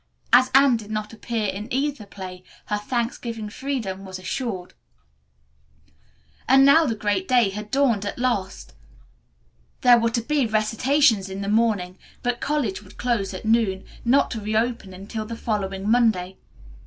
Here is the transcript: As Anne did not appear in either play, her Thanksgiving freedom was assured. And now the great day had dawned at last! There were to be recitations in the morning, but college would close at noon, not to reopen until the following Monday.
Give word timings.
As 0.33 0.49
Anne 0.55 0.77
did 0.77 0.89
not 0.89 1.13
appear 1.13 1.45
in 1.45 1.71
either 1.71 2.07
play, 2.07 2.43
her 2.65 2.77
Thanksgiving 2.79 3.49
freedom 3.51 4.03
was 4.03 4.17
assured. 4.17 4.73
And 6.49 6.65
now 6.65 6.87
the 6.87 6.95
great 6.95 7.27
day 7.27 7.51
had 7.51 7.69
dawned 7.69 8.03
at 8.03 8.17
last! 8.17 8.73
There 9.81 9.99
were 9.99 10.09
to 10.09 10.21
be 10.21 10.47
recitations 10.47 11.29
in 11.29 11.41
the 11.41 11.47
morning, 11.47 11.99
but 12.23 12.41
college 12.41 12.81
would 12.81 12.97
close 12.97 13.31
at 13.31 13.45
noon, 13.45 13.83
not 14.03 14.31
to 14.31 14.41
reopen 14.41 14.91
until 14.95 15.27
the 15.27 15.37
following 15.37 15.87
Monday. 15.87 16.39